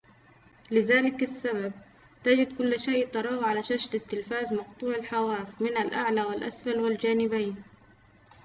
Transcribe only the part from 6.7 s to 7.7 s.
و الجانبين